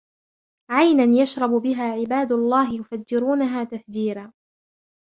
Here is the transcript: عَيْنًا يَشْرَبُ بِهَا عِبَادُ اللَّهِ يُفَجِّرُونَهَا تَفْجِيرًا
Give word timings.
عَيْنًا 0.71 1.03
يَشْرَبُ 1.21 1.49
بِهَا 1.49 1.83
عِبَادُ 1.91 2.31
اللَّهِ 2.31 2.73
يُفَجِّرُونَهَا 2.73 3.63
تَفْجِيرًا 3.63 4.33